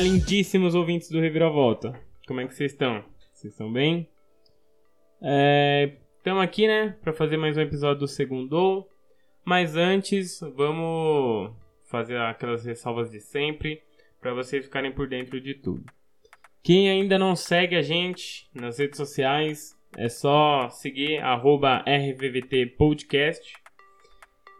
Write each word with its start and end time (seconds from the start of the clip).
Lindíssimos 0.00 0.74
ouvintes 0.74 1.10
do 1.10 1.20
Reviravolta. 1.20 1.92
Como 2.26 2.40
é 2.40 2.46
que 2.46 2.54
vocês 2.54 2.72
estão? 2.72 3.04
Vocês 3.34 3.52
estão 3.52 3.70
bem? 3.70 4.08
Estamos 6.16 6.40
é, 6.40 6.44
aqui, 6.44 6.66
né, 6.66 6.96
para 7.02 7.12
fazer 7.12 7.36
mais 7.36 7.58
um 7.58 7.60
episódio 7.60 8.00
do 8.00 8.08
Segundo. 8.08 8.88
Mas 9.44 9.76
antes, 9.76 10.40
vamos 10.56 11.52
fazer 11.84 12.16
aquelas 12.16 12.64
ressalvas 12.64 13.10
de 13.10 13.20
sempre 13.20 13.82
para 14.22 14.32
vocês 14.32 14.64
ficarem 14.64 14.90
por 14.90 15.06
dentro 15.06 15.38
de 15.38 15.52
tudo. 15.52 15.84
Quem 16.62 16.88
ainda 16.88 17.18
não 17.18 17.36
segue 17.36 17.76
a 17.76 17.82
gente 17.82 18.48
nas 18.54 18.78
redes 18.78 18.96
sociais, 18.96 19.76
é 19.98 20.08
só 20.08 20.70
seguir 20.70 21.20
@rvvtpodcast. 21.84 23.52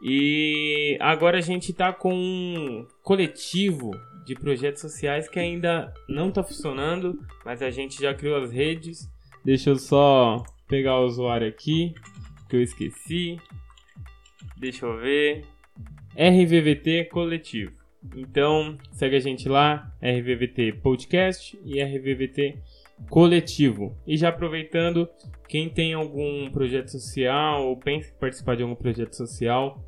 E 0.02 0.98
agora 1.00 1.38
a 1.38 1.42
gente 1.42 1.70
está 1.70 1.94
com 1.94 2.12
um 2.12 2.86
coletivo 3.02 3.90
de 4.24 4.34
projetos 4.34 4.80
sociais 4.80 5.28
que 5.28 5.38
ainda 5.38 5.92
não 6.08 6.28
está 6.28 6.42
funcionando, 6.42 7.18
mas 7.44 7.62
a 7.62 7.70
gente 7.70 8.00
já 8.00 8.14
criou 8.14 8.42
as 8.42 8.52
redes. 8.52 9.10
Deixa 9.44 9.70
eu 9.70 9.76
só 9.76 10.42
pegar 10.68 10.98
o 11.00 11.06
usuário 11.06 11.48
aqui, 11.48 11.94
que 12.48 12.56
eu 12.56 12.62
esqueci. 12.62 13.38
Deixa 14.56 14.86
eu 14.86 14.98
ver. 14.98 15.44
RVVT 16.14 17.06
Coletivo. 17.06 17.72
Então, 18.16 18.78
segue 18.92 19.16
a 19.16 19.20
gente 19.20 19.48
lá, 19.48 19.92
RVVT 20.02 20.80
Podcast 20.82 21.58
e 21.64 21.82
RVVT 21.82 22.58
Coletivo. 23.08 23.96
E 24.06 24.16
já 24.16 24.28
aproveitando, 24.28 25.08
quem 25.48 25.68
tem 25.68 25.94
algum 25.94 26.50
projeto 26.50 26.88
social 26.88 27.66
ou 27.66 27.76
pensa 27.76 28.10
em 28.10 28.18
participar 28.18 28.56
de 28.56 28.62
algum 28.62 28.74
projeto 28.74 29.14
social, 29.14 29.84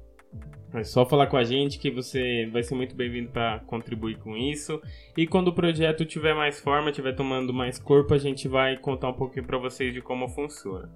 é 0.74 0.82
só 0.84 1.04
falar 1.04 1.26
com 1.26 1.36
a 1.36 1.44
gente 1.44 1.78
que 1.78 1.90
você 1.90 2.48
vai 2.50 2.62
ser 2.62 2.74
muito 2.74 2.94
bem-vindo 2.94 3.30
para 3.30 3.58
contribuir 3.60 4.16
com 4.16 4.34
isso. 4.34 4.80
E 5.16 5.26
quando 5.26 5.48
o 5.48 5.52
projeto 5.52 6.04
tiver 6.06 6.34
mais 6.34 6.60
forma, 6.60 6.90
tiver 6.90 7.14
tomando 7.14 7.52
mais 7.52 7.78
corpo, 7.78 8.14
a 8.14 8.18
gente 8.18 8.48
vai 8.48 8.78
contar 8.78 9.08
um 9.08 9.12
pouquinho 9.12 9.44
para 9.44 9.58
vocês 9.58 9.92
de 9.92 10.00
como 10.00 10.28
funciona. 10.28 10.90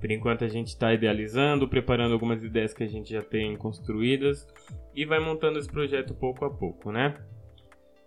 Por 0.00 0.10
enquanto 0.10 0.44
a 0.44 0.48
gente 0.48 0.68
está 0.68 0.92
idealizando, 0.92 1.68
preparando 1.68 2.12
algumas 2.12 2.42
ideias 2.42 2.74
que 2.74 2.82
a 2.82 2.88
gente 2.88 3.12
já 3.12 3.22
tem 3.22 3.56
construídas 3.56 4.48
e 4.94 5.04
vai 5.04 5.20
montando 5.20 5.58
esse 5.58 5.70
projeto 5.70 6.12
pouco 6.12 6.44
a 6.44 6.50
pouco, 6.50 6.90
né? 6.90 7.14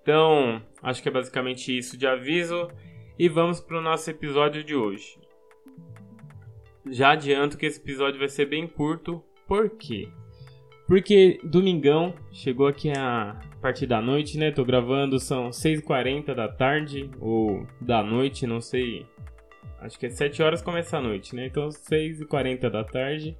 Então, 0.01 0.61
acho 0.81 1.01
que 1.01 1.07
é 1.07 1.11
basicamente 1.11 1.77
isso 1.77 1.97
de 1.97 2.05
aviso 2.05 2.67
e 3.17 3.29
vamos 3.29 3.61
para 3.61 3.77
o 3.77 3.81
nosso 3.81 4.09
episódio 4.09 4.61
de 4.61 4.75
hoje. 4.75 5.17
Já 6.89 7.11
adianto 7.11 7.57
que 7.57 7.65
esse 7.65 7.79
episódio 7.79 8.19
vai 8.19 8.27
ser 8.27 8.45
bem 8.45 8.67
curto, 8.67 9.23
por 9.47 9.69
quê? 9.69 10.09
Porque 10.87 11.39
domingão, 11.43 12.13
chegou 12.31 12.67
aqui 12.67 12.91
a 12.91 13.39
partir 13.61 13.87
da 13.87 14.01
noite, 14.01 14.37
né? 14.37 14.51
Tô 14.51 14.65
gravando, 14.65 15.19
são 15.19 15.49
6h40 15.49 16.33
da 16.35 16.47
tarde 16.47 17.09
ou 17.19 17.65
da 17.79 18.03
noite, 18.03 18.45
não 18.45 18.59
sei. 18.59 19.05
Acho 19.79 19.97
que 19.97 20.05
é 20.05 20.09
7 20.09 20.41
horas 20.43 20.61
começa 20.61 20.97
a 20.97 21.01
noite, 21.01 21.35
né? 21.35 21.45
Então 21.45 21.69
6h40 21.69 22.69
da 22.69 22.83
tarde. 22.83 23.37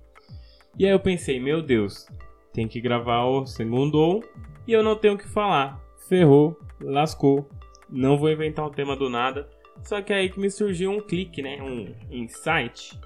E 0.78 0.86
aí 0.86 0.92
eu 0.92 1.00
pensei, 1.00 1.40
meu 1.40 1.62
Deus, 1.62 2.08
tem 2.54 2.68
que 2.68 2.80
gravar 2.80 3.26
o 3.26 3.46
segundo 3.46 3.96
ou 3.96 4.24
e 4.66 4.72
eu 4.72 4.82
não 4.82 4.96
tenho 4.96 5.16
o 5.16 5.18
que 5.18 5.28
falar. 5.28 5.82
Ferrou, 6.08 6.58
lascou. 6.82 7.48
Não 7.90 8.18
vou 8.18 8.32
inventar 8.32 8.66
um 8.66 8.72
tema 8.72 8.96
do 8.96 9.10
nada. 9.10 9.50
Só 9.84 10.02
que 10.02 10.14
aí 10.14 10.30
que 10.30 10.40
me 10.40 10.50
surgiu 10.50 10.92
um 10.92 11.02
clique, 11.02 11.42
né? 11.42 11.62
Um 11.62 11.94
insight 12.10 12.98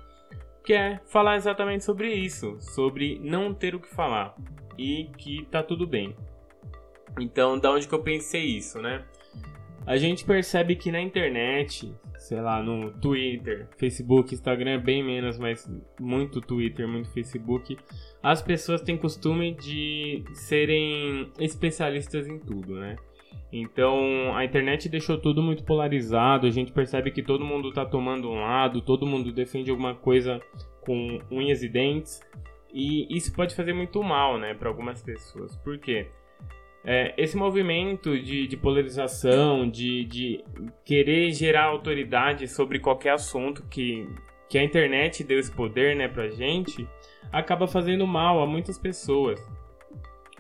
que 0.68 0.74
é 0.74 1.00
falar 1.06 1.38
exatamente 1.38 1.86
sobre 1.86 2.14
isso, 2.14 2.58
sobre 2.60 3.22
não 3.24 3.54
ter 3.54 3.74
o 3.74 3.80
que 3.80 3.88
falar 3.88 4.36
e 4.78 5.10
que 5.18 5.46
tá 5.50 5.64
tudo 5.64 5.88
bem. 5.88 6.14
Então, 7.18 7.58
da 7.58 7.72
onde 7.72 7.88
que 7.88 7.96
eu 7.96 8.04
pensei 8.04 8.44
isso, 8.44 8.82
né? 8.82 9.06
A 9.86 9.96
gente 9.96 10.26
percebe 10.26 10.76
que 10.76 10.92
na 10.92 11.00
internet, 11.00 11.96
sei 12.18 12.42
lá, 12.42 12.62
no 12.62 12.92
Twitter, 13.00 13.70
Facebook, 13.78 14.36
Instagram 14.36 14.72
é 14.72 14.78
bem 14.78 15.02
menos, 15.02 15.40
mas 15.40 15.72
muito 16.02 16.42
Twitter, 16.42 16.86
muito 16.86 17.10
Facebook, 17.14 17.78
as 18.22 18.42
pessoas 18.42 18.82
têm 18.82 18.98
costume 18.98 19.56
de 19.56 20.26
serem 20.34 21.32
especialistas 21.40 22.28
em 22.28 22.38
tudo, 22.40 22.76
né? 22.76 22.98
Então 23.52 24.36
a 24.36 24.44
internet 24.44 24.90
deixou 24.90 25.18
tudo 25.18 25.42
muito 25.42 25.64
polarizado, 25.64 26.48
a 26.48 26.50
gente 26.50 26.72
percebe 26.72 27.12
que 27.12 27.24
todo 27.24 27.46
mundo 27.46 27.70
está 27.70 27.86
tomando 27.86 28.30
um 28.30 28.42
lado, 28.42 28.82
todo 28.82 29.06
mundo 29.06 29.32
defende 29.32 29.72
alguma 29.72 29.96
coisa 29.96 30.42
com 30.82 31.20
unhas 31.32 31.64
e 31.64 31.70
dentes, 31.70 32.22
e 32.74 33.08
isso 33.16 33.34
pode 33.34 33.56
fazer 33.56 33.74
muito 33.74 34.04
mal 34.04 34.38
né, 34.38 34.54
para 34.54 34.68
algumas 34.68 35.02
pessoas. 35.02 35.56
Por 35.58 35.78
quê? 35.78 36.08
É, 36.84 37.14
esse 37.18 37.36
movimento 37.36 38.18
de, 38.18 38.48
de 38.48 38.56
polarização, 38.56 39.70
de, 39.70 40.06
de, 40.06 40.44
querer 40.86 41.32
gerar 41.34 41.66
autoridade 41.66 42.48
sobre 42.48 42.80
qualquer 42.80 43.12
assunto 43.12 43.64
que, 43.70 44.08
que 44.48 44.58
a 44.58 44.64
internet 44.64 45.24
deu 45.24 45.40
esse 45.40 45.52
poder 45.52 45.96
né, 45.96 46.08
pra 46.08 46.30
gente, 46.30 46.88
acaba 47.32 47.68
fazendo 47.68 48.08
mal 48.08 48.42
a 48.42 48.48
muitas 48.48 48.78
pessoas. 48.78 49.40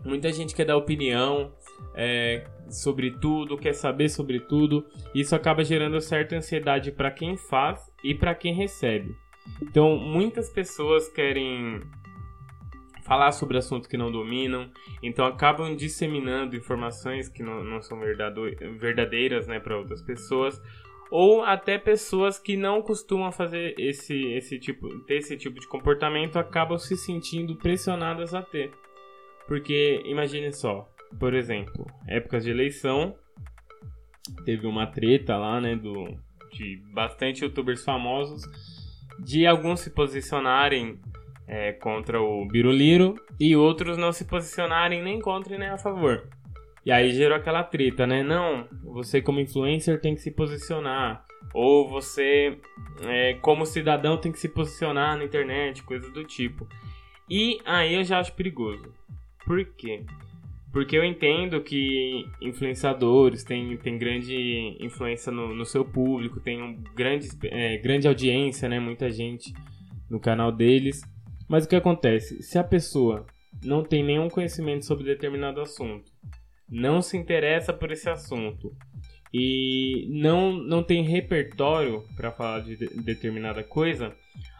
Muita 0.05 0.31
gente 0.31 0.55
quer 0.55 0.65
dar 0.65 0.77
opinião, 0.77 1.51
é, 1.93 2.45
sobre 2.69 3.11
tudo, 3.11 3.57
quer 3.57 3.73
saber 3.73 4.09
sobre 4.09 4.39
tudo. 4.39 4.85
Isso 5.13 5.35
acaba 5.35 5.63
gerando 5.63 5.99
certa 6.01 6.35
ansiedade 6.35 6.91
para 6.91 7.11
quem 7.11 7.37
faz 7.37 7.91
e 8.03 8.13
para 8.13 8.35
quem 8.35 8.53
recebe. 8.53 9.15
Então, 9.61 9.97
muitas 9.97 10.49
pessoas 10.49 11.07
querem 11.09 11.81
falar 13.07 13.31
sobre 13.31 13.57
assuntos 13.57 13.87
que 13.87 13.95
não 13.95 14.11
dominam, 14.11 14.69
então 15.01 15.25
acabam 15.25 15.73
disseminando 15.73 16.57
informações 16.57 17.29
que 17.29 17.41
não, 17.41 17.63
não 17.63 17.81
são 17.81 17.97
verdadeiras 18.77 19.47
né, 19.47 19.61
para 19.61 19.77
outras 19.77 20.01
pessoas, 20.01 20.61
ou 21.09 21.41
até 21.41 21.77
pessoas 21.77 22.37
que 22.37 22.57
não 22.57 22.81
costumam 22.81 23.31
fazer 23.31 23.75
esse, 23.79 24.33
esse 24.33 24.59
tipo, 24.59 24.89
ter 25.05 25.19
esse 25.19 25.37
tipo 25.37 25.57
de 25.57 25.67
comportamento 25.67 26.37
acabam 26.37 26.77
se 26.77 26.97
sentindo 26.97 27.55
pressionadas 27.55 28.33
a 28.33 28.41
ter. 28.41 28.71
Porque 29.47 30.01
imagine 30.05 30.51
só, 30.53 30.89
por 31.19 31.33
exemplo, 31.33 31.85
épocas 32.07 32.43
de 32.43 32.51
eleição, 32.51 33.15
teve 34.43 34.67
uma 34.67 34.87
treta 34.87 35.37
lá, 35.37 35.61
né, 35.61 35.75
do, 35.75 36.05
de 36.51 36.81
bastante 36.93 37.43
youtubers 37.43 37.83
famosos, 37.83 38.43
de 39.23 39.47
alguns 39.47 39.79
se 39.79 39.89
posicionarem 39.89 40.99
é, 41.47 41.71
contra 41.71 42.21
o 42.21 42.45
Biruliro 42.45 43.15
e 43.39 43.55
outros 43.55 43.97
não 43.97 44.11
se 44.11 44.25
posicionarem 44.25 45.01
nem 45.01 45.19
contra 45.19 45.57
nem 45.57 45.69
a 45.69 45.77
favor. 45.77 46.27
E 46.85 46.91
aí 46.91 47.11
gerou 47.11 47.37
aquela 47.37 47.63
treta, 47.63 48.07
né? 48.07 48.23
Não, 48.23 48.65
você 48.83 49.21
como 49.21 49.39
influencer 49.39 49.99
tem 49.99 50.15
que 50.15 50.21
se 50.21 50.31
posicionar. 50.31 51.25
Ou 51.53 51.87
você, 51.89 52.57
é, 53.03 53.33
como 53.41 53.65
cidadão, 53.65 54.17
tem 54.17 54.31
que 54.31 54.39
se 54.39 54.47
posicionar 54.47 55.17
na 55.17 55.23
internet, 55.23 55.83
coisas 55.83 56.11
do 56.13 56.23
tipo. 56.23 56.67
E 57.29 57.59
aí 57.65 57.95
eu 57.95 58.03
já 58.03 58.19
acho 58.19 58.33
perigoso. 58.33 58.93
Por 59.47 59.63
quê? 59.63 60.03
Porque 60.73 60.97
eu 60.97 61.03
entendo 61.03 61.61
que 61.63 62.25
influenciadores 62.41 63.43
têm, 63.45 63.77
têm 63.77 63.97
grande 63.97 64.77
influência 64.79 65.31
no, 65.31 65.55
no 65.55 65.65
seu 65.65 65.85
público, 65.85 66.41
tem 66.41 66.61
um 66.61 66.83
grande, 66.93 67.29
é, 67.45 67.77
grande 67.77 68.07
audiência, 68.07 68.67
né? 68.67 68.77
Muita 68.77 69.09
gente 69.09 69.53
no 70.09 70.19
canal 70.19 70.51
deles. 70.51 71.01
Mas 71.47 71.63
o 71.63 71.69
que 71.69 71.75
acontece? 71.77 72.43
Se 72.43 72.59
a 72.59 72.63
pessoa 72.63 73.25
não 73.63 73.83
tem 73.83 74.03
nenhum 74.03 74.29
conhecimento 74.29 74.85
sobre 74.85 75.05
determinado 75.05 75.61
assunto, 75.61 76.11
não 76.69 77.01
se 77.01 77.17
interessa 77.17 77.71
por 77.71 77.89
esse 77.89 78.09
assunto 78.09 78.75
e 79.33 80.07
não, 80.09 80.51
não 80.51 80.83
tem 80.83 81.03
repertório 81.03 82.03
para 82.17 82.31
falar 82.31 82.59
de, 82.59 82.75
de 82.75 82.87
determinada 83.01 83.63
coisa, 83.63 84.13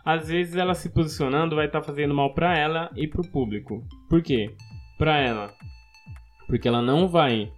às 0.06 0.30
vezes 0.30 0.56
ela 0.56 0.74
se 0.74 0.90
posicionando 0.90 1.56
vai 1.56 1.66
estar 1.66 1.82
tá 1.82 1.86
fazendo 1.86 2.14
mal 2.14 2.34
para 2.34 2.58
ela 2.58 2.90
e 2.96 3.06
para 3.08 3.22
o 3.22 3.30
público. 3.30 3.86
Por 4.10 4.24
quê? 4.24 4.56
Para 4.98 5.18
ela, 5.20 5.54
porque 6.48 6.68
ela 6.68 6.82
não 6.82 7.08
vai 7.08 7.52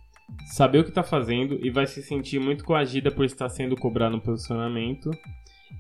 saber 0.46 0.80
o 0.80 0.84
que 0.84 0.90
está 0.90 1.04
fazendo 1.04 1.58
e 1.66 1.70
vai 1.70 1.88
se 1.88 2.02
sentir 2.02 2.40
muito 2.40 2.64
coagida 2.64 3.12
por 3.12 3.26
estar 3.26 3.50
sendo 3.50 3.76
cobrado 3.76 4.16
no 4.16 4.22
posicionamento. 4.22 5.10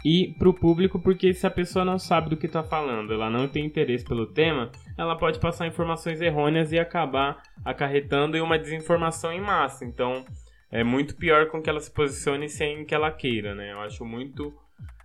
E 0.05 0.33
para 0.37 0.47
o 0.47 0.53
público, 0.53 0.99
porque 0.99 1.33
se 1.33 1.45
a 1.45 1.51
pessoa 1.51 1.83
não 1.83 1.97
sabe 1.97 2.29
do 2.29 2.37
que 2.37 2.45
está 2.45 2.63
falando, 2.63 3.13
ela 3.13 3.29
não 3.29 3.47
tem 3.47 3.65
interesse 3.65 4.05
pelo 4.05 4.27
tema, 4.27 4.71
ela 4.97 5.17
pode 5.17 5.39
passar 5.39 5.67
informações 5.67 6.21
errôneas 6.21 6.71
e 6.71 6.79
acabar 6.79 7.41
acarretando 7.65 8.37
em 8.37 8.41
uma 8.41 8.57
desinformação 8.57 9.33
em 9.33 9.41
massa. 9.41 9.83
Então, 9.83 10.23
é 10.71 10.83
muito 10.83 11.15
pior 11.15 11.47
com 11.47 11.61
que 11.61 11.69
ela 11.69 11.79
se 11.79 11.91
posicione 11.91 12.47
sem 12.47 12.85
que 12.85 12.93
ela 12.93 13.11
queira, 13.11 13.55
né? 13.55 13.73
Eu 13.73 13.81
acho 13.81 14.05
muito, 14.05 14.53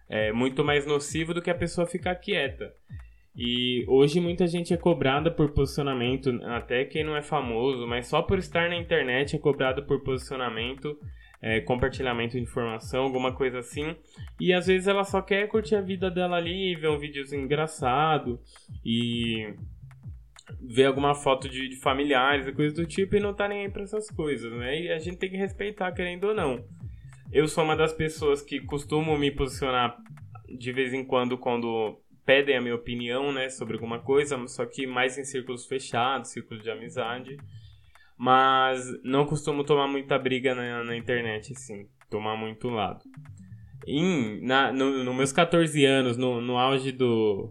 é, 0.08 0.30
muito 0.32 0.62
mais 0.62 0.86
nocivo 0.86 1.32
do 1.32 1.42
que 1.42 1.50
a 1.50 1.54
pessoa 1.54 1.86
ficar 1.86 2.14
quieta. 2.16 2.72
E 3.36 3.84
hoje 3.88 4.20
muita 4.20 4.46
gente 4.46 4.72
é 4.72 4.76
cobrada 4.76 5.30
por 5.30 5.50
posicionamento, 5.50 6.30
até 6.44 6.84
quem 6.84 7.02
não 7.02 7.16
é 7.16 7.22
famoso, 7.22 7.86
mas 7.86 8.06
só 8.06 8.22
por 8.22 8.38
estar 8.38 8.68
na 8.68 8.76
internet 8.76 9.34
é 9.34 9.38
cobrado 9.38 9.84
por 9.84 10.04
posicionamento, 10.04 10.96
é, 11.42 11.60
compartilhamento 11.60 12.36
de 12.36 12.42
informação, 12.42 13.02
alguma 13.02 13.34
coisa 13.34 13.58
assim. 13.58 13.96
E 14.38 14.52
às 14.52 14.68
vezes 14.68 14.86
ela 14.86 15.02
só 15.02 15.20
quer 15.20 15.48
curtir 15.48 15.74
a 15.74 15.80
vida 15.80 16.10
dela 16.10 16.36
ali, 16.36 16.76
ver 16.76 16.88
um 16.88 16.98
videozinho 16.98 17.42
engraçado 17.42 18.40
e 18.84 19.52
vê 20.60 20.84
alguma 20.84 21.14
foto 21.14 21.48
de, 21.48 21.68
de 21.68 21.76
familiares 21.76 22.46
e 22.46 22.52
coisas 22.52 22.74
do 22.74 22.86
tipo 22.86 23.16
e 23.16 23.20
não 23.20 23.34
tá 23.34 23.48
nem 23.48 23.62
aí 23.62 23.68
pra 23.68 23.82
essas 23.82 24.08
coisas, 24.10 24.52
né? 24.52 24.80
E 24.80 24.92
a 24.92 24.98
gente 24.98 25.18
tem 25.18 25.30
que 25.30 25.36
respeitar, 25.36 25.90
querendo 25.92 26.28
ou 26.28 26.34
não. 26.34 26.64
Eu 27.32 27.48
sou 27.48 27.64
uma 27.64 27.76
das 27.76 27.92
pessoas 27.92 28.40
que 28.40 28.60
costumo 28.60 29.18
me 29.18 29.30
posicionar 29.30 29.96
de 30.48 30.72
vez 30.72 30.94
em 30.94 31.04
quando 31.04 31.36
quando 31.36 31.98
pedem 32.24 32.56
a 32.56 32.60
minha 32.60 32.74
opinião, 32.74 33.32
né, 33.32 33.48
sobre 33.48 33.74
alguma 33.74 33.98
coisa, 33.98 34.46
só 34.48 34.64
que 34.64 34.86
mais 34.86 35.18
em 35.18 35.24
círculos 35.24 35.66
fechados, 35.66 36.30
círculos 36.30 36.62
de 36.62 36.70
amizade. 36.70 37.36
Mas 38.16 38.86
não 39.02 39.26
costumo 39.26 39.64
tomar 39.64 39.88
muita 39.88 40.18
briga 40.18 40.54
na, 40.54 40.84
na 40.84 40.96
internet, 40.96 41.52
assim, 41.52 41.88
tomar 42.08 42.36
muito 42.36 42.68
lado. 42.68 43.02
Em, 43.86 44.40
na, 44.40 44.72
no, 44.72 45.04
no 45.04 45.12
meus 45.12 45.32
14 45.32 45.84
anos, 45.84 46.16
no, 46.16 46.40
no 46.40 46.56
auge 46.56 46.92
do, 46.92 47.50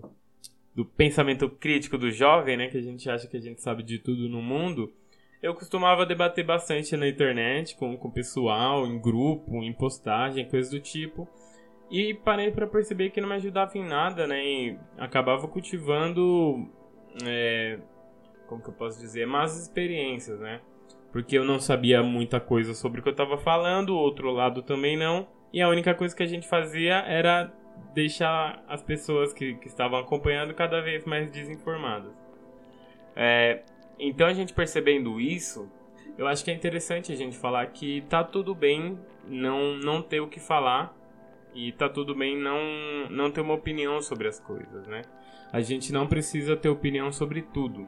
do 0.73 0.85
pensamento 0.85 1.49
crítico 1.49 1.97
do 1.97 2.11
jovem, 2.11 2.57
né, 2.57 2.67
que 2.69 2.77
a 2.77 2.81
gente 2.81 3.09
acha 3.09 3.27
que 3.27 3.37
a 3.37 3.41
gente 3.41 3.61
sabe 3.61 3.83
de 3.83 3.99
tudo 3.99 4.27
no 4.29 4.41
mundo, 4.41 4.91
eu 5.43 5.53
costumava 5.53 6.05
debater 6.05 6.45
bastante 6.45 6.95
na 6.95 7.05
internet 7.05 7.75
com, 7.75 7.97
com 7.97 8.07
o 8.07 8.13
pessoal, 8.13 8.87
em 8.87 8.97
grupo, 8.97 9.61
em 9.61 9.73
postagem, 9.73 10.47
coisas 10.47 10.71
do 10.71 10.79
tipo. 10.79 11.27
E 11.93 12.15
parei 12.15 12.49
para 12.49 12.65
perceber 12.65 13.11
que 13.11 13.21
não 13.21 13.29
me 13.29 13.35
ajudava 13.35 13.77
em 13.77 13.85
nada, 13.85 14.25
né? 14.25 14.43
E 14.43 14.79
acabava 14.97 15.47
cultivando, 15.47 16.67
é, 17.23 17.77
como 18.47 18.63
que 18.63 18.69
eu 18.69 18.73
posso 18.73 18.99
dizer, 18.99 19.27
más 19.27 19.61
experiências, 19.61 20.39
né? 20.39 20.59
Porque 21.11 21.37
eu 21.37 21.45
não 21.45 21.59
sabia 21.59 22.01
muita 22.01 22.39
coisa 22.39 22.73
sobre 22.73 22.99
o 22.99 23.03
que 23.03 23.09
eu 23.09 23.13
estava 23.13 23.37
falando, 23.37 23.89
o 23.91 23.99
outro 23.99 24.31
lado 24.31 24.63
também 24.63 24.97
não. 24.97 25.27
E 25.53 25.61
a 25.61 25.69
única 25.69 25.93
coisa 25.93 26.15
que 26.15 26.23
a 26.23 26.25
gente 26.25 26.47
fazia 26.47 26.95
era 26.95 27.53
deixar 27.93 28.63
as 28.67 28.81
pessoas 28.81 29.31
que, 29.31 29.53
que 29.53 29.67
estavam 29.67 29.99
acompanhando 29.99 30.51
cada 30.55 30.81
vez 30.81 31.05
mais 31.05 31.29
desinformadas. 31.29 32.11
É, 33.15 33.61
então 33.99 34.25
a 34.25 34.33
gente 34.33 34.51
percebendo 34.51 35.21
isso, 35.21 35.71
eu 36.17 36.25
acho 36.25 36.43
que 36.43 36.49
é 36.49 36.55
interessante 36.55 37.11
a 37.11 37.15
gente 37.15 37.37
falar 37.37 37.67
que 37.67 38.01
tá 38.09 38.23
tudo 38.23 38.55
bem 38.55 38.97
não, 39.27 39.75
não 39.75 40.01
ter 40.01 40.21
o 40.21 40.27
que 40.27 40.39
falar 40.39 41.02
e 41.53 41.71
tá 41.71 41.87
tudo 41.89 42.15
bem 42.15 42.37
não, 42.37 42.59
não 43.09 43.31
ter 43.31 43.41
uma 43.41 43.53
opinião 43.53 44.01
sobre 44.01 44.27
as 44.27 44.39
coisas, 44.39 44.87
né? 44.87 45.01
A 45.51 45.61
gente 45.61 45.93
não 45.93 46.07
precisa 46.07 46.55
ter 46.55 46.69
opinião 46.69 47.11
sobre 47.11 47.41
tudo. 47.41 47.87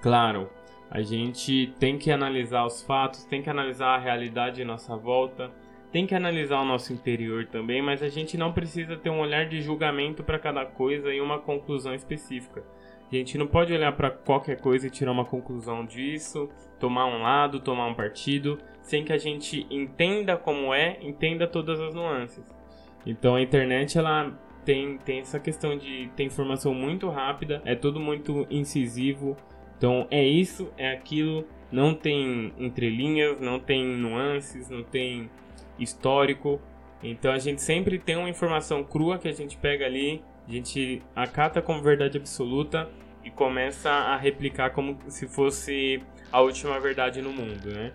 Claro, 0.00 0.48
a 0.90 1.02
gente 1.02 1.72
tem 1.78 1.98
que 1.98 2.10
analisar 2.10 2.64
os 2.64 2.82
fatos, 2.82 3.24
tem 3.24 3.42
que 3.42 3.50
analisar 3.50 3.94
a 3.94 3.98
realidade 3.98 4.62
em 4.62 4.64
nossa 4.64 4.96
volta, 4.96 5.50
tem 5.92 6.06
que 6.06 6.14
analisar 6.14 6.60
o 6.60 6.64
nosso 6.64 6.92
interior 6.92 7.46
também, 7.46 7.82
mas 7.82 8.02
a 8.02 8.08
gente 8.08 8.38
não 8.38 8.52
precisa 8.52 8.96
ter 8.96 9.10
um 9.10 9.20
olhar 9.20 9.46
de 9.46 9.60
julgamento 9.60 10.22
para 10.22 10.38
cada 10.38 10.64
coisa 10.64 11.12
e 11.12 11.20
uma 11.20 11.38
conclusão 11.38 11.94
específica. 11.94 12.64
A 13.10 13.14
gente 13.14 13.36
não 13.36 13.46
pode 13.46 13.72
olhar 13.72 13.92
para 13.96 14.10
qualquer 14.10 14.60
coisa 14.60 14.86
e 14.86 14.90
tirar 14.90 15.10
uma 15.10 15.24
conclusão 15.24 15.84
disso, 15.84 16.48
tomar 16.78 17.06
um 17.06 17.22
lado, 17.22 17.58
tomar 17.58 17.86
um 17.86 17.94
partido, 17.94 18.58
sem 18.80 19.04
que 19.04 19.12
a 19.12 19.18
gente 19.18 19.66
entenda 19.68 20.36
como 20.36 20.72
é, 20.72 20.96
entenda 21.02 21.46
todas 21.46 21.80
as 21.80 21.92
nuances. 21.92 22.59
Então 23.06 23.34
a 23.34 23.42
internet 23.42 23.98
ela 23.98 24.32
tem, 24.64 24.98
tem 24.98 25.20
essa 25.20 25.38
questão 25.38 25.76
de 25.76 26.10
ter 26.16 26.24
informação 26.24 26.74
muito 26.74 27.08
rápida, 27.08 27.62
é 27.64 27.74
tudo 27.74 27.98
muito 27.98 28.46
incisivo. 28.50 29.36
Então 29.76 30.06
é 30.10 30.22
isso, 30.22 30.70
é 30.76 30.92
aquilo, 30.92 31.46
não 31.72 31.94
tem 31.94 32.52
entrelinhas, 32.58 33.40
não 33.40 33.58
tem 33.58 33.84
nuances, 33.84 34.68
não 34.68 34.82
tem 34.82 35.30
histórico. 35.78 36.60
Então 37.02 37.32
a 37.32 37.38
gente 37.38 37.62
sempre 37.62 37.98
tem 37.98 38.16
uma 38.16 38.28
informação 38.28 38.84
crua 38.84 39.18
que 39.18 39.28
a 39.28 39.32
gente 39.32 39.56
pega 39.56 39.86
ali, 39.86 40.22
a 40.46 40.52
gente 40.52 41.02
acata 41.16 41.62
como 41.62 41.82
verdade 41.82 42.18
absoluta 42.18 42.90
e 43.24 43.30
começa 43.30 43.90
a 43.90 44.16
replicar 44.16 44.70
como 44.70 44.98
se 45.08 45.26
fosse 45.26 46.02
a 46.32 46.40
última 46.40 46.78
verdade 46.78 47.20
no 47.22 47.32
mundo, 47.32 47.70
né? 47.70 47.92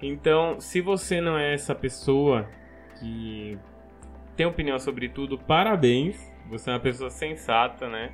Então, 0.00 0.60
se 0.60 0.80
você 0.80 1.20
não 1.20 1.38
é 1.38 1.54
essa 1.54 1.74
pessoa 1.74 2.48
que 2.98 3.58
tem 4.42 4.46
opinião 4.46 4.78
sobre 4.78 5.08
tudo, 5.08 5.38
parabéns. 5.38 6.20
Você 6.50 6.68
é 6.68 6.72
uma 6.72 6.80
pessoa 6.80 7.08
sensata, 7.08 7.88
né? 7.88 8.10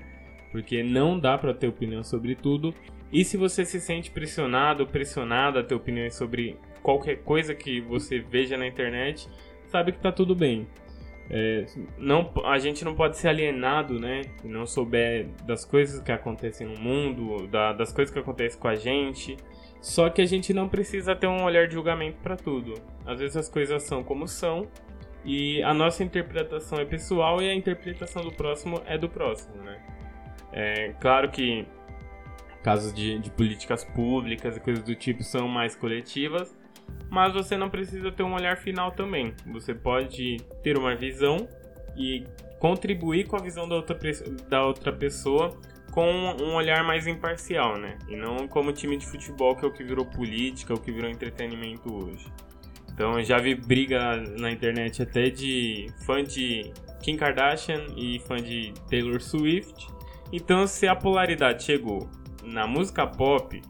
Porque 0.53 0.83
não 0.83 1.19
dá 1.19 1.39
para 1.39 1.55
ter 1.55 1.69
opinião 1.69 2.05
sobre 2.05 2.35
tudo. 2.35 2.75
E 3.11 3.25
se 3.25 3.39
você 3.39 3.65
se 3.65 3.81
sente 3.81 4.11
pressionado, 4.11 4.87
pressionada 4.87 5.61
a 5.61 5.65
ter 5.65 5.75
opiniões 5.75 6.15
sobre 6.15 6.59
qualquer 6.83 7.23
coisa 7.23 7.55
que 7.55 7.81
você 7.81 8.19
veja 8.19 8.59
na 8.59 8.67
internet, 8.67 9.27
sabe 9.69 9.93
que 9.93 10.01
tá 10.01 10.13
tudo 10.13 10.35
bem. 10.35 10.67
É, 11.31 11.65
não, 11.97 12.31
a 12.45 12.59
gente 12.59 12.85
não 12.85 12.95
pode 12.95 13.17
ser 13.17 13.29
alienado, 13.29 13.99
né? 13.99 14.21
Não 14.45 14.67
souber 14.67 15.29
das 15.47 15.65
coisas 15.65 16.03
que 16.03 16.13
acontecem 16.13 16.67
no 16.67 16.79
mundo, 16.79 17.47
da, 17.47 17.73
das 17.73 17.91
coisas 17.91 18.13
que 18.13 18.19
acontecem 18.19 18.61
com 18.61 18.69
a 18.69 18.75
gente. 18.75 19.35
Só 19.81 20.11
que 20.11 20.21
a 20.21 20.27
gente 20.27 20.53
não 20.53 20.69
precisa 20.69 21.17
ter 21.17 21.27
um 21.27 21.43
olhar 21.45 21.67
de 21.67 21.73
julgamento 21.73 22.19
para 22.23 22.37
tudo. 22.37 22.75
Às 23.07 23.19
vezes 23.19 23.37
as 23.37 23.49
coisas 23.49 23.83
são 23.85 24.05
como 24.05 24.29
são 24.29 24.69
e 25.25 25.63
a 25.63 25.75
nossa 25.75 26.03
interpretação 26.03 26.79
é 26.79 26.85
pessoal 26.85 27.43
e 27.43 27.49
a 27.49 27.55
interpretação 27.55 28.23
do 28.23 28.33
próximo 28.33 28.83
é 28.87 28.97
do 28.97 29.09
próximo, 29.09 29.57
né? 29.63 29.81
É 30.53 30.93
claro 31.01 31.31
que 31.31 31.67
casos 32.63 32.93
de, 32.93 33.19
de 33.19 33.31
políticas 33.31 33.85
públicas 33.85 34.57
e 34.57 34.61
coisas 34.61 34.83
do 34.83 34.95
tipo 34.95 35.23
são 35.23 35.49
mais 35.49 35.77
coletivas, 35.77 36.57
mas 37.11 37.33
você 37.33 37.57
não 37.57 37.71
precisa 37.71 38.11
ter 38.11 38.23
um 38.23 38.35
olhar 38.35 38.57
final 38.57 38.91
também. 38.93 39.35
Você 39.53 39.75
pode 39.75 40.39
ter 40.63 40.77
uma 40.77 40.95
visão 40.95 41.49
e 41.97 42.25
contribuir 42.59 43.27
com 43.27 43.37
a 43.37 43.41
visão 43.41 43.69
da 43.69 43.77
outra, 43.77 43.99
da 44.49 44.65
outra 44.65 44.93
pessoa 44.93 45.57
com 45.93 46.11
um 46.11 46.55
olhar 46.55 46.85
mais 46.85 47.07
imparcial, 47.07 47.79
né? 47.79 47.99
E 48.09 48.17
não 48.17 48.47
como 48.47 48.73
time 48.73 48.97
de 48.97 49.07
futebol 49.07 49.57
que 49.57 49.65
é 49.65 49.69
o 49.69 49.73
que 49.73 49.83
virou 49.83 50.05
política, 50.05 50.75
o 50.75 50.81
que 50.81 50.93
virou 50.93 51.11
entretenimento 51.11 51.93
hoje. 51.93 52.27
Então 52.99 53.17
eu 53.17 53.25
já 53.25 53.39
vi 53.39 53.55
briga 53.55 54.17
na 54.41 54.51
internet 54.51 55.01
até 55.03 55.31
de 55.31 55.87
fã 56.05 56.21
de 56.21 56.73
Kim 57.01 57.17
Kardashian 57.17 57.87
e 57.97 58.19
fã 58.19 58.39
de 58.39 58.75
Taylor 58.91 59.21
Swift. 59.21 59.87
Então 60.33 60.67
se 60.67 60.89
a 60.89 60.97
polaridade 60.97 61.63
chegou 61.63 62.11
na 62.43 62.67
música 62.67 63.07
pop, 63.07 63.63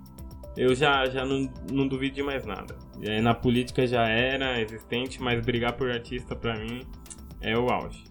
eu 0.56 0.74
já, 0.74 1.04
já 1.10 1.26
não, 1.26 1.46
não 1.70 1.86
duvido 1.86 2.14
de 2.14 2.22
mais 2.22 2.46
nada. 2.46 2.74
Na 3.22 3.34
política 3.34 3.86
já 3.86 4.08
era 4.08 4.62
existente, 4.62 5.22
mas 5.22 5.44
brigar 5.44 5.74
por 5.74 5.90
artista 5.90 6.34
pra 6.34 6.56
mim 6.56 6.86
é 7.42 7.54
o 7.54 7.68
auge. 7.68 8.04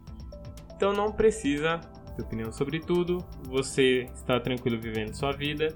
Então 0.75 0.93
não 0.93 1.11
precisa 1.11 1.79
ter 2.15 2.21
opinião 2.21 2.51
sobre 2.51 2.79
tudo, 2.79 3.25
você 3.41 4.07
está 4.13 4.39
tranquilo 4.39 4.79
vivendo 4.79 5.15
sua 5.15 5.31
vida. 5.31 5.75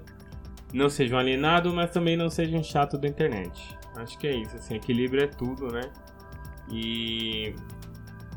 Não 0.72 0.88
seja 0.88 1.16
um 1.16 1.18
alienado, 1.18 1.74
mas 1.74 1.90
também 1.90 2.16
não 2.16 2.30
seja 2.30 2.56
um 2.56 2.62
chato 2.62 2.96
da 2.96 3.08
internet. 3.08 3.81
Acho 3.96 4.18
que 4.18 4.26
é 4.26 4.34
isso, 4.34 4.56
assim, 4.56 4.76
equilíbrio 4.76 5.24
é 5.24 5.26
tudo, 5.26 5.68
né? 5.68 5.90
E 6.70 7.54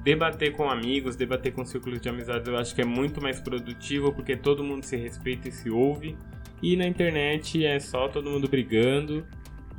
debater 0.03 0.51
com 0.53 0.69
amigos, 0.69 1.15
debater 1.15 1.53
com 1.53 1.65
círculos 1.65 2.00
de 2.00 2.09
amizades, 2.09 2.47
eu 2.47 2.57
acho 2.57 2.75
que 2.75 2.81
é 2.81 2.85
muito 2.85 3.21
mais 3.21 3.39
produtivo 3.39 4.13
porque 4.13 4.35
todo 4.35 4.63
mundo 4.63 4.83
se 4.83 4.95
respeita 4.95 5.50
e 5.50 5.51
se 5.51 5.69
ouve. 5.69 6.17
E 6.62 6.75
na 6.75 6.85
internet 6.85 7.65
é 7.65 7.79
só 7.79 8.07
todo 8.07 8.29
mundo 8.29 8.47
brigando 8.47 9.25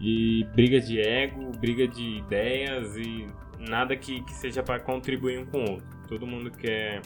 e 0.00 0.44
briga 0.54 0.80
de 0.80 1.00
ego, 1.00 1.52
briga 1.58 1.86
de 1.86 2.18
ideias 2.18 2.96
e 2.96 3.28
nada 3.58 3.96
que, 3.96 4.22
que 4.22 4.34
seja 4.34 4.62
para 4.62 4.80
contribuir 4.80 5.38
um 5.38 5.46
com 5.46 5.58
o 5.58 5.70
outro. 5.72 5.86
Todo 6.08 6.26
mundo 6.26 6.50
quer 6.50 7.02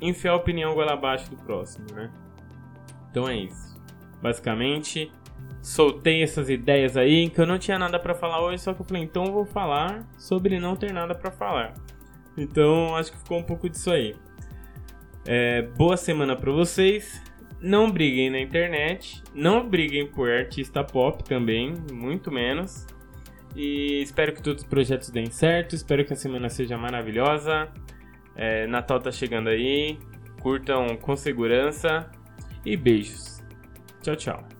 enfiar 0.00 0.32
a 0.32 0.36
opinião 0.36 0.74
goela 0.74 0.94
abaixo 0.94 1.30
do 1.30 1.36
próximo, 1.36 1.86
né? 1.92 2.10
Então 3.10 3.28
é 3.28 3.36
isso. 3.36 3.78
Basicamente, 4.22 5.12
soltei 5.60 6.22
essas 6.22 6.48
ideias 6.48 6.96
aí 6.96 7.28
que 7.28 7.40
eu 7.40 7.46
não 7.46 7.58
tinha 7.58 7.78
nada 7.78 7.98
para 7.98 8.14
falar 8.14 8.42
hoje, 8.42 8.62
só 8.62 8.72
que 8.72 8.80
eu 8.80 8.84
falei, 8.84 9.02
então 9.02 9.26
eu 9.26 9.32
vou 9.32 9.44
falar 9.44 10.06
sobre 10.16 10.58
não 10.58 10.74
ter 10.74 10.92
nada 10.92 11.14
para 11.14 11.30
falar. 11.30 11.74
Então 12.36 12.94
acho 12.96 13.12
que 13.12 13.18
ficou 13.18 13.38
um 13.38 13.42
pouco 13.42 13.68
disso 13.68 13.90
aí. 13.90 14.14
É, 15.26 15.62
boa 15.62 15.96
semana 15.96 16.36
para 16.36 16.50
vocês. 16.50 17.22
Não 17.60 17.90
briguem 17.90 18.30
na 18.30 18.40
internet. 18.40 19.22
Não 19.34 19.68
briguem 19.68 20.06
por 20.06 20.30
artista 20.30 20.84
pop 20.84 21.22
também, 21.24 21.74
muito 21.92 22.30
menos. 22.30 22.86
E 23.56 24.00
espero 24.02 24.32
que 24.32 24.42
todos 24.42 24.62
os 24.62 24.68
projetos 24.68 25.10
deem 25.10 25.30
certo. 25.30 25.74
Espero 25.74 26.04
que 26.04 26.12
a 26.12 26.16
semana 26.16 26.48
seja 26.48 26.78
maravilhosa. 26.78 27.68
É, 28.36 28.66
Natal 28.68 29.00
tá 29.00 29.10
chegando 29.10 29.48
aí. 29.48 29.98
Curtam 30.40 30.96
com 30.96 31.16
segurança. 31.16 32.08
E 32.64 32.76
beijos. 32.76 33.42
Tchau, 34.00 34.16
tchau. 34.16 34.57